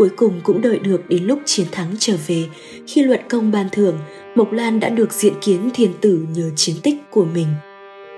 cuối 0.00 0.10
cùng 0.16 0.40
cũng 0.42 0.60
đợi 0.60 0.78
được 0.78 1.08
đến 1.08 1.24
lúc 1.24 1.38
chiến 1.44 1.66
thắng 1.72 1.94
trở 1.98 2.16
về. 2.26 2.44
Khi 2.86 3.02
luận 3.02 3.20
công 3.28 3.50
ban 3.50 3.68
thưởng, 3.72 3.98
mộc 4.34 4.52
lan 4.52 4.80
đã 4.80 4.88
được 4.88 5.12
diện 5.12 5.32
kiến 5.40 5.70
thiên 5.74 5.92
tử 6.00 6.26
nhờ 6.34 6.50
chiến 6.56 6.76
tích 6.82 6.94
của 7.10 7.24
mình. 7.24 7.46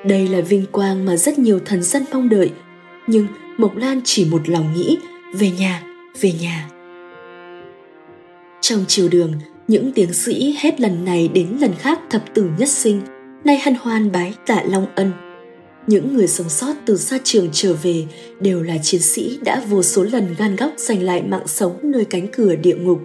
Đây 0.06 0.28
là 0.28 0.40
vinh 0.40 0.66
quang 0.72 1.04
mà 1.04 1.16
rất 1.16 1.38
nhiều 1.38 1.60
thần 1.64 1.82
dân 1.82 2.04
mong 2.12 2.28
đợi. 2.28 2.50
Nhưng 3.06 3.26
mộc 3.58 3.76
lan 3.76 4.00
chỉ 4.04 4.24
một 4.24 4.48
lòng 4.48 4.74
nghĩ, 4.74 4.98
về 5.34 5.50
nhà 5.50 5.82
về 6.20 6.32
nhà. 6.40 6.68
Trong 8.60 8.84
chiều 8.88 9.08
đường, 9.08 9.32
những 9.68 9.92
tiếng 9.92 10.12
sĩ 10.12 10.56
hết 10.60 10.80
lần 10.80 11.04
này 11.04 11.28
đến 11.28 11.48
lần 11.60 11.72
khác 11.78 12.00
thập 12.10 12.34
tử 12.34 12.50
nhất 12.58 12.68
sinh, 12.68 13.00
nay 13.44 13.60
hân 13.64 13.74
hoan 13.80 14.12
bái 14.12 14.34
tạ 14.46 14.62
long 14.66 14.86
ân 14.94 15.31
những 15.86 16.16
người 16.16 16.28
sống 16.28 16.48
sót 16.48 16.74
từ 16.86 16.96
xa 16.96 17.18
trường 17.24 17.48
trở 17.52 17.74
về 17.82 18.04
đều 18.40 18.62
là 18.62 18.78
chiến 18.82 19.00
sĩ 19.00 19.38
đã 19.44 19.62
vô 19.68 19.82
số 19.82 20.02
lần 20.02 20.34
gan 20.38 20.56
góc 20.56 20.72
giành 20.76 21.02
lại 21.02 21.22
mạng 21.22 21.46
sống 21.46 21.78
nơi 21.82 22.04
cánh 22.04 22.28
cửa 22.32 22.56
địa 22.56 22.76
ngục. 22.76 23.00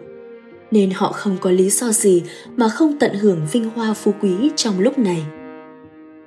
Nên 0.71 0.91
họ 0.91 1.11
không 1.11 1.37
có 1.41 1.51
lý 1.51 1.69
do 1.69 1.91
gì 1.91 2.23
mà 2.55 2.69
không 2.69 2.99
tận 2.99 3.13
hưởng 3.13 3.47
vinh 3.51 3.69
hoa 3.69 3.93
phú 3.93 4.13
quý 4.21 4.51
trong 4.55 4.79
lúc 4.79 4.99
này. 4.99 5.23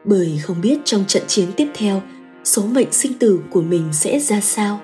Bởi 0.05 0.41
không 0.43 0.61
biết 0.61 0.79
trong 0.85 1.05
trận 1.09 1.23
chiến 1.27 1.49
tiếp 1.57 1.69
theo, 1.75 2.03
số 2.45 2.63
mệnh 2.63 2.93
sinh 2.93 3.15
tử 3.15 3.41
của 3.51 3.63
mình 3.63 3.89
sẽ 3.93 4.21
ra 4.21 4.41
sao. 4.41 4.81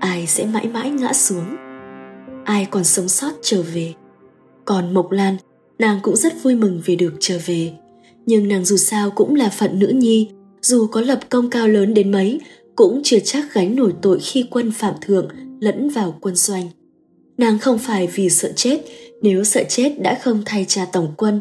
Ai 0.00 0.26
sẽ 0.26 0.46
mãi 0.46 0.68
mãi 0.68 0.90
ngã 0.90 1.12
xuống? 1.12 1.56
Ai 2.44 2.66
còn 2.70 2.84
sống 2.84 3.08
sót 3.08 3.32
trở 3.42 3.62
về? 3.62 3.94
Còn 4.64 4.94
mộc 4.94 5.10
lan, 5.10 5.36
nàng 5.78 5.98
cũng 6.02 6.16
rất 6.16 6.42
vui 6.42 6.54
mừng 6.54 6.80
vì 6.84 6.96
được 6.96 7.14
trở 7.20 7.38
về. 7.46 7.72
Nhưng 8.26 8.48
nàng 8.48 8.64
dù 8.64 8.76
sao 8.76 9.10
cũng 9.10 9.34
là 9.34 9.48
phận 9.48 9.78
nữ 9.78 9.88
nhi 9.88 10.28
dù 10.62 10.86
có 10.86 11.00
lập 11.00 11.20
công 11.28 11.50
cao 11.50 11.68
lớn 11.68 11.94
đến 11.94 12.12
mấy 12.12 12.40
cũng 12.76 13.00
chưa 13.04 13.18
chắc 13.18 13.54
gánh 13.54 13.76
nổi 13.76 13.94
tội 14.02 14.20
khi 14.20 14.44
quân 14.50 14.72
phạm 14.72 14.94
thượng 15.00 15.28
lẫn 15.60 15.88
vào 15.88 16.18
quân 16.20 16.34
doanh. 16.34 16.68
Nàng 17.38 17.58
không 17.58 17.78
phải 17.78 18.06
vì 18.06 18.30
sợ 18.30 18.52
chết, 18.56 18.80
nếu 19.22 19.44
sợ 19.44 19.62
chết 19.68 20.02
đã 20.02 20.18
không 20.22 20.42
thay 20.46 20.64
cha 20.68 20.86
tổng 20.92 21.12
quân. 21.16 21.40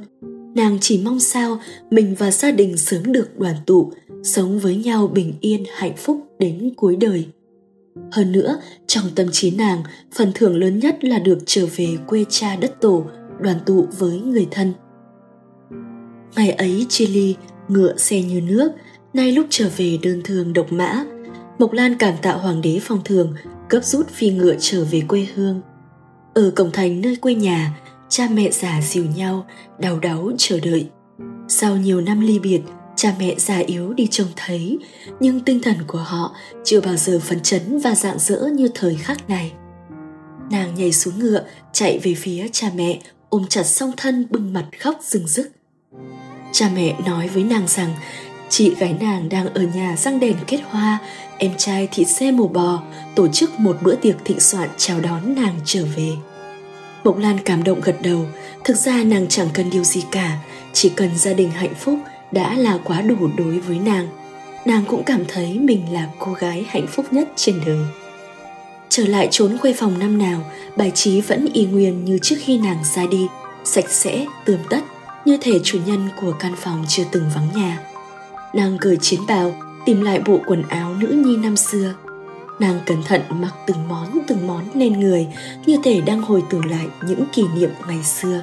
Nàng 0.55 0.77
chỉ 0.81 1.01
mong 1.03 1.19
sao 1.19 1.59
mình 1.91 2.15
và 2.19 2.31
gia 2.31 2.51
đình 2.51 2.77
sớm 2.77 3.11
được 3.11 3.39
đoàn 3.39 3.55
tụ, 3.65 3.91
sống 4.23 4.59
với 4.59 4.75
nhau 4.75 5.07
bình 5.07 5.33
yên 5.41 5.63
hạnh 5.75 5.95
phúc 5.97 6.21
đến 6.39 6.73
cuối 6.75 6.95
đời. 6.95 7.25
Hơn 8.11 8.31
nữa, 8.31 8.61
trong 8.87 9.03
tâm 9.15 9.27
trí 9.31 9.51
nàng, 9.51 9.83
phần 10.15 10.31
thưởng 10.35 10.55
lớn 10.55 10.79
nhất 10.79 11.03
là 11.03 11.19
được 11.19 11.39
trở 11.45 11.65
về 11.75 11.87
quê 12.07 12.25
cha 12.29 12.55
đất 12.55 12.81
tổ, 12.81 13.05
đoàn 13.41 13.57
tụ 13.65 13.85
với 13.97 14.19
người 14.19 14.47
thân. 14.51 14.73
Ngày 16.35 16.51
ấy 16.51 16.85
Chile, 16.89 17.33
ngựa 17.67 17.97
xe 17.97 18.21
như 18.21 18.41
nước, 18.41 18.71
nay 19.17 19.31
lúc 19.31 19.47
trở 19.49 19.69
về 19.77 19.97
đơn 20.03 20.21
thường 20.23 20.53
độc 20.53 20.71
mã, 20.71 21.03
Mộc 21.59 21.71
Lan 21.71 21.95
cảm 21.97 22.13
tạ 22.21 22.33
hoàng 22.33 22.61
đế 22.61 22.79
phong 22.81 23.03
thường, 23.05 23.33
cấp 23.69 23.83
rút 23.83 24.09
phi 24.09 24.29
ngựa 24.29 24.55
trở 24.59 24.85
về 24.91 25.01
quê 25.07 25.27
hương. 25.35 25.61
Ở 26.33 26.51
cổng 26.55 26.71
thành 26.71 27.01
nơi 27.01 27.15
quê 27.15 27.35
nhà, 27.35 27.73
cha 28.09 28.27
mẹ 28.31 28.51
già 28.51 28.81
dìu 28.81 29.05
nhau, 29.15 29.47
đau 29.79 29.99
đáu 29.99 30.31
chờ 30.37 30.59
đợi. 30.59 30.89
Sau 31.47 31.77
nhiều 31.77 32.01
năm 32.01 32.21
ly 32.21 32.39
biệt, 32.39 32.61
cha 32.95 33.15
mẹ 33.19 33.35
già 33.37 33.57
yếu 33.57 33.93
đi 33.93 34.07
trông 34.11 34.27
thấy, 34.35 34.77
nhưng 35.19 35.39
tinh 35.39 35.61
thần 35.61 35.77
của 35.87 35.99
họ 35.99 36.35
chưa 36.63 36.81
bao 36.81 36.95
giờ 36.95 37.19
phấn 37.19 37.39
chấn 37.39 37.79
và 37.79 37.95
rạng 37.95 38.19
rỡ 38.19 38.47
như 38.53 38.69
thời 38.75 38.95
khắc 38.95 39.29
này. 39.29 39.53
Nàng 40.51 40.75
nhảy 40.75 40.91
xuống 40.91 41.19
ngựa, 41.19 41.43
chạy 41.73 41.99
về 42.03 42.13
phía 42.13 42.47
cha 42.51 42.71
mẹ, 42.75 43.01
ôm 43.29 43.45
chặt 43.49 43.63
song 43.63 43.91
thân 43.97 44.27
bưng 44.29 44.53
mặt 44.53 44.65
khóc 44.79 44.99
rừng 45.03 45.27
rức. 45.27 45.51
Cha 46.51 46.69
mẹ 46.75 46.95
nói 47.05 47.27
với 47.27 47.43
nàng 47.43 47.67
rằng 47.67 47.93
chị 48.49 48.75
gái 48.75 48.95
nàng 48.99 49.29
đang 49.29 49.53
ở 49.53 49.61
nhà 49.61 49.95
răng 49.97 50.19
đèn 50.19 50.35
kết 50.47 50.59
hoa, 50.69 50.99
em 51.37 51.51
trai 51.57 51.87
thịt 51.91 52.07
xe 52.07 52.31
mổ 52.31 52.47
bò, 52.47 52.81
tổ 53.15 53.27
chức 53.27 53.59
một 53.59 53.77
bữa 53.81 53.95
tiệc 53.95 54.15
thịnh 54.25 54.39
soạn 54.39 54.69
chào 54.77 54.99
đón 54.99 55.35
nàng 55.35 55.59
trở 55.65 55.85
về. 55.95 56.09
Mộc 57.03 57.17
Lan 57.17 57.37
cảm 57.45 57.63
động 57.63 57.81
gật 57.81 57.95
đầu, 58.01 58.25
thực 58.63 58.77
ra 58.77 59.03
nàng 59.03 59.27
chẳng 59.29 59.47
cần 59.53 59.69
điều 59.69 59.83
gì 59.83 60.03
cả, 60.11 60.37
chỉ 60.73 60.89
cần 60.89 61.09
gia 61.17 61.33
đình 61.33 61.51
hạnh 61.51 61.73
phúc 61.79 61.99
đã 62.31 62.53
là 62.55 62.79
quá 62.83 63.01
đủ 63.01 63.15
đối 63.37 63.59
với 63.59 63.79
nàng. 63.79 64.07
Nàng 64.65 64.83
cũng 64.87 65.03
cảm 65.03 65.25
thấy 65.27 65.59
mình 65.59 65.93
là 65.93 66.07
cô 66.19 66.33
gái 66.33 66.65
hạnh 66.69 66.87
phúc 66.87 67.05
nhất 67.11 67.27
trên 67.35 67.61
đời. 67.65 67.79
Trở 68.89 69.05
lại 69.05 69.27
trốn 69.31 69.57
khuê 69.57 69.73
phòng 69.73 69.99
năm 69.99 70.17
nào, 70.17 70.41
bài 70.75 70.91
trí 70.95 71.21
vẫn 71.21 71.47
y 71.53 71.65
nguyên 71.65 72.05
như 72.05 72.19
trước 72.21 72.35
khi 72.39 72.57
nàng 72.57 72.83
ra 72.95 73.05
đi, 73.11 73.27
sạch 73.63 73.89
sẽ, 73.89 74.25
tươm 74.45 74.59
tất, 74.69 74.81
như 75.25 75.37
thể 75.41 75.59
chủ 75.63 75.79
nhân 75.85 76.09
của 76.21 76.33
căn 76.39 76.53
phòng 76.57 76.85
chưa 76.87 77.03
từng 77.11 77.29
vắng 77.35 77.47
nhà. 77.55 77.79
Nàng 78.53 78.77
cởi 78.81 78.97
chiến 79.01 79.19
bào, 79.27 79.55
tìm 79.85 80.01
lại 80.01 80.21
bộ 80.25 80.39
quần 80.47 80.63
áo 80.69 80.93
nữ 80.99 81.07
nhi 81.07 81.37
năm 81.37 81.57
xưa. 81.57 81.93
Nàng 82.59 82.79
cẩn 82.85 83.03
thận 83.03 83.21
mặc 83.29 83.53
từng 83.67 83.87
món 83.87 84.19
từng 84.27 84.47
món 84.47 84.63
lên 84.73 84.99
người, 84.99 85.27
như 85.65 85.77
thể 85.83 86.01
đang 86.01 86.21
hồi 86.21 86.43
tưởng 86.49 86.65
lại 86.65 86.87
những 87.07 87.23
kỷ 87.33 87.43
niệm 87.55 87.69
ngày 87.87 88.03
xưa. 88.03 88.41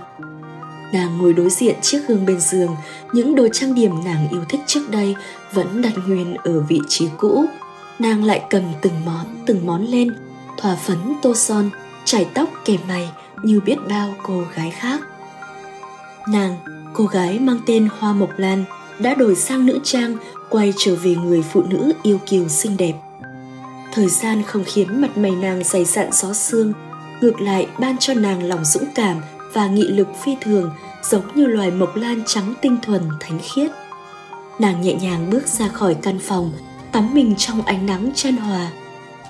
Nàng 0.92 1.18
ngồi 1.18 1.32
đối 1.32 1.50
diện 1.50 1.76
chiếc 1.82 2.00
gương 2.08 2.26
bên 2.26 2.40
giường, 2.40 2.76
những 3.12 3.34
đồ 3.34 3.48
trang 3.52 3.74
điểm 3.74 3.92
nàng 4.04 4.28
yêu 4.30 4.44
thích 4.48 4.60
trước 4.66 4.90
đây 4.90 5.14
vẫn 5.52 5.82
đặt 5.82 5.92
nguyên 6.06 6.34
ở 6.34 6.60
vị 6.60 6.80
trí 6.88 7.08
cũ. 7.18 7.44
Nàng 7.98 8.24
lại 8.24 8.42
cầm 8.50 8.62
từng 8.82 9.04
món 9.04 9.26
từng 9.46 9.66
món 9.66 9.84
lên, 9.86 10.16
thỏa 10.56 10.76
phấn 10.76 10.98
tô 11.22 11.34
son, 11.34 11.70
chải 12.04 12.26
tóc 12.34 12.48
kèm 12.64 12.80
mày 12.88 13.10
như 13.42 13.60
biết 13.60 13.76
bao 13.88 14.14
cô 14.22 14.42
gái 14.54 14.70
khác. 14.70 15.00
Nàng, 16.28 16.56
cô 16.92 17.06
gái 17.06 17.38
mang 17.38 17.58
tên 17.66 17.88
Hoa 17.98 18.12
Mộc 18.12 18.30
Lan, 18.36 18.64
đã 18.98 19.14
đổi 19.14 19.34
sang 19.34 19.66
nữ 19.66 19.78
trang, 19.84 20.16
quay 20.50 20.72
trở 20.76 20.96
về 20.96 21.14
người 21.14 21.42
phụ 21.42 21.62
nữ 21.62 21.92
yêu 22.02 22.20
kiều 22.26 22.48
xinh 22.48 22.76
đẹp. 22.76 22.94
Thời 23.92 24.08
gian 24.08 24.42
không 24.42 24.64
khiến 24.64 25.00
mặt 25.00 25.18
mày 25.18 25.30
nàng 25.30 25.64
dày 25.64 25.84
dặn 25.84 26.08
gió 26.12 26.32
xương, 26.32 26.72
ngược 27.20 27.40
lại 27.40 27.66
ban 27.78 27.98
cho 27.98 28.14
nàng 28.14 28.42
lòng 28.42 28.64
dũng 28.64 28.84
cảm 28.94 29.22
và 29.52 29.66
nghị 29.66 29.88
lực 29.88 30.08
phi 30.24 30.36
thường 30.40 30.70
giống 31.10 31.34
như 31.34 31.46
loài 31.46 31.70
mộc 31.70 31.96
lan 31.96 32.22
trắng 32.26 32.54
tinh 32.60 32.76
thuần 32.82 33.02
thánh 33.20 33.38
khiết. 33.42 33.70
Nàng 34.58 34.80
nhẹ 34.80 34.94
nhàng 34.94 35.30
bước 35.30 35.46
ra 35.46 35.68
khỏi 35.68 35.94
căn 35.94 36.18
phòng, 36.18 36.52
tắm 36.92 37.14
mình 37.14 37.34
trong 37.38 37.62
ánh 37.62 37.86
nắng 37.86 38.10
chan 38.14 38.36
hòa. 38.36 38.70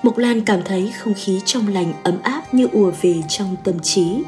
Mộc 0.03 0.17
Lan 0.17 0.41
cảm 0.41 0.59
thấy 0.65 0.93
không 0.99 1.13
khí 1.13 1.41
trong 1.45 1.67
lành 1.67 1.93
ấm 2.03 2.17
áp 2.23 2.53
như 2.53 2.67
ùa 2.71 2.91
về 3.01 3.21
trong 3.29 3.55
tâm 3.63 3.79
trí. 3.79 4.23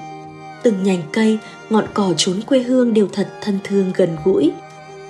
Từng 0.63 0.83
nhành 0.83 1.01
cây, 1.11 1.37
ngọn 1.69 1.85
cỏ 1.93 2.13
trốn 2.17 2.41
quê 2.41 2.59
hương 2.59 2.93
đều 2.93 3.07
thật 3.13 3.29
thân 3.41 3.59
thương 3.63 3.91
gần 3.95 4.17
gũi. 4.25 4.51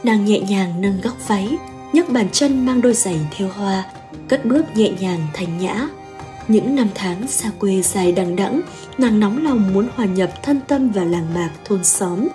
Nàng 0.03 0.25
nhẹ 0.25 0.39
nhàng 0.39 0.81
nâng 0.81 1.01
góc 1.01 1.27
váy, 1.27 1.57
nhấc 1.93 2.09
bàn 2.09 2.29
chân 2.31 2.65
mang 2.65 2.81
đôi 2.81 2.93
giày 2.93 3.19
theo 3.31 3.47
hoa, 3.47 3.83
cất 4.27 4.45
bước 4.45 4.75
nhẹ 4.75 4.91
nhàng 4.99 5.27
thanh 5.33 5.57
nhã. 5.57 5.87
Những 6.47 6.75
năm 6.75 6.87
tháng 6.95 7.27
xa 7.27 7.51
quê 7.59 7.81
dài 7.81 8.11
đằng 8.11 8.35
đẵng, 8.35 8.61
nàng 8.97 9.19
nóng 9.19 9.43
lòng 9.43 9.73
muốn 9.73 9.87
hòa 9.95 10.05
nhập 10.05 10.43
thân 10.43 10.59
tâm 10.67 10.89
vào 10.89 11.05
làng 11.05 11.33
mạc 11.33 11.49
thôn 11.65 11.83
xóm, 11.83 12.27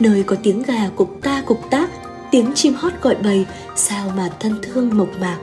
nơi 0.00 0.22
có 0.22 0.36
tiếng 0.42 0.62
gà 0.62 0.88
cục 0.96 1.18
ta 1.22 1.42
cục 1.46 1.70
tác, 1.70 1.90
tiếng 2.30 2.52
chim 2.54 2.74
hót 2.74 2.92
gọi 3.02 3.14
bầy, 3.14 3.46
sao 3.76 4.12
mà 4.16 4.30
thân 4.40 4.58
thương 4.62 4.96
mộc 4.96 5.08
mạc. 5.20 5.38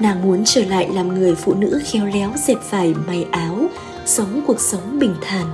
Nàng 0.00 0.22
muốn 0.22 0.42
trở 0.44 0.64
lại 0.64 0.88
làm 0.92 1.08
người 1.08 1.34
phụ 1.34 1.54
nữ 1.54 1.80
khéo 1.84 2.06
léo 2.06 2.32
dệt 2.46 2.56
vải 2.70 2.94
may 3.06 3.26
áo, 3.30 3.66
sống 4.06 4.42
cuộc 4.46 4.60
sống 4.60 4.98
bình 4.98 5.14
thản. 5.20 5.46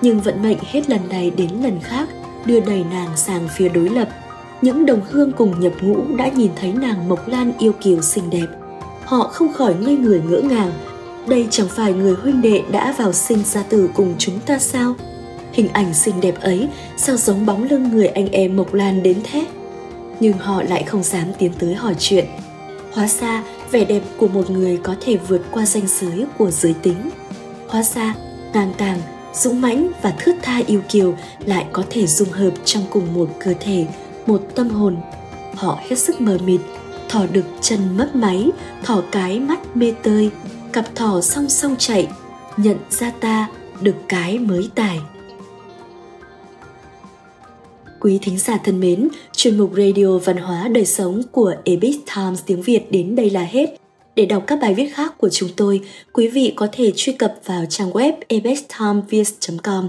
Nhưng 0.00 0.20
vận 0.20 0.42
mệnh 0.42 0.58
hết 0.72 0.90
lần 0.90 1.08
này 1.08 1.30
đến 1.30 1.50
lần 1.62 1.80
khác 1.80 2.08
đưa 2.44 2.60
đẩy 2.60 2.84
nàng 2.90 3.16
sang 3.16 3.48
phía 3.56 3.68
đối 3.68 3.88
lập. 3.88 4.08
Những 4.64 4.86
đồng 4.86 5.00
hương 5.10 5.32
cùng 5.32 5.60
nhập 5.60 5.72
ngũ 5.80 6.16
đã 6.16 6.28
nhìn 6.28 6.50
thấy 6.56 6.72
nàng 6.72 7.08
Mộc 7.08 7.28
Lan 7.28 7.52
yêu 7.58 7.72
kiều 7.80 8.02
xinh 8.02 8.30
đẹp. 8.30 8.46
Họ 9.04 9.28
không 9.28 9.52
khỏi 9.52 9.74
ngây 9.74 9.96
người 9.96 10.22
ngỡ 10.28 10.40
ngàng 10.40 10.72
đây 11.26 11.46
chẳng 11.50 11.68
phải 11.70 11.92
người 11.92 12.14
huynh 12.14 12.42
đệ 12.42 12.62
đã 12.70 12.94
vào 12.98 13.12
sinh 13.12 13.44
ra 13.44 13.62
tử 13.62 13.90
cùng 13.94 14.14
chúng 14.18 14.40
ta 14.40 14.58
sao? 14.58 14.94
Hình 15.52 15.68
ảnh 15.72 15.94
xinh 15.94 16.20
đẹp 16.20 16.40
ấy 16.40 16.68
sao 16.96 17.16
giống 17.16 17.46
bóng 17.46 17.64
lưng 17.70 17.88
người 17.92 18.06
anh 18.06 18.28
em 18.28 18.56
Mộc 18.56 18.74
Lan 18.74 19.02
đến 19.02 19.20
thế? 19.24 19.46
Nhưng 20.20 20.38
họ 20.38 20.62
lại 20.62 20.82
không 20.82 21.02
dám 21.02 21.26
tiến 21.38 21.52
tới 21.58 21.74
hỏi 21.74 21.94
chuyện. 21.98 22.24
Hóa 22.92 23.08
ra, 23.08 23.44
vẻ 23.70 23.84
đẹp 23.84 24.02
của 24.16 24.28
một 24.28 24.50
người 24.50 24.76
có 24.76 24.94
thể 25.00 25.16
vượt 25.16 25.42
qua 25.50 25.66
danh 25.66 25.86
giới 25.86 26.26
của 26.38 26.50
giới 26.50 26.74
tính. 26.82 27.10
Hóa 27.68 27.82
ra, 27.82 28.14
ngang 28.52 28.72
tàng, 28.78 29.00
dũng 29.34 29.60
mãnh 29.60 29.88
và 30.02 30.10
thướt 30.10 30.36
tha 30.42 30.60
yêu 30.66 30.80
kiều 30.88 31.14
lại 31.44 31.66
có 31.72 31.84
thể 31.90 32.06
dung 32.06 32.30
hợp 32.30 32.50
trong 32.64 32.82
cùng 32.90 33.14
một 33.14 33.28
cơ 33.44 33.54
thể, 33.60 33.86
một 34.26 34.42
tâm 34.54 34.68
hồn. 34.68 34.96
Họ 35.54 35.78
hết 35.88 35.96
sức 35.96 36.20
mờ 36.20 36.38
mịt, 36.46 36.60
thỏ 37.08 37.26
đực 37.32 37.44
chân 37.60 37.96
mất 37.96 38.16
máy, 38.16 38.50
thỏ 38.82 39.02
cái 39.12 39.40
mắt 39.40 39.76
mê 39.76 39.94
tơi, 40.02 40.30
cặp 40.72 40.94
thỏ 40.94 41.20
song 41.20 41.48
song 41.48 41.74
chạy 41.78 42.08
nhận 42.56 42.76
ra 42.90 43.12
ta 43.20 43.48
được 43.80 43.96
cái 44.08 44.38
mới 44.38 44.68
tài 44.74 45.00
Quý 48.04 48.18
thính 48.22 48.38
giả 48.38 48.58
thân 48.64 48.80
mến, 48.80 49.08
chuyên 49.32 49.58
mục 49.58 49.72
Radio 49.76 50.18
Văn 50.18 50.36
hóa 50.36 50.68
Đời 50.68 50.86
Sống 50.86 51.22
của 51.32 51.54
Epic 51.64 51.96
Times 52.16 52.40
tiếng 52.46 52.62
Việt 52.62 52.90
đến 52.90 53.16
đây 53.16 53.30
là 53.30 53.42
hết. 53.42 53.76
Để 54.16 54.26
đọc 54.26 54.44
các 54.46 54.58
bài 54.62 54.74
viết 54.74 54.88
khác 54.94 55.18
của 55.18 55.28
chúng 55.28 55.48
tôi, 55.56 55.80
quý 56.12 56.28
vị 56.28 56.52
có 56.56 56.68
thể 56.72 56.92
truy 56.96 57.12
cập 57.12 57.34
vào 57.44 57.64
trang 57.68 57.90
web 57.90 58.12
ebestimviet.com. 58.28 59.88